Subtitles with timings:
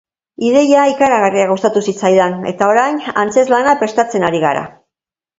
[0.45, 4.65] Ideia ikaragarri gustatu zitzaidan eta, orain, antzezlana prestatzen ari gara.